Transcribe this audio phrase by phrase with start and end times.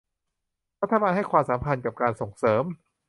[0.81, 2.63] รัฐบาลให้ความสำคัญกับการส่งเสริม